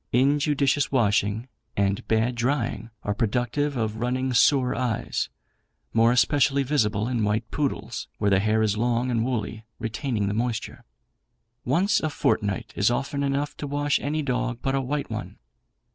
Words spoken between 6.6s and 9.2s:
visible in white poodles, where the hair is long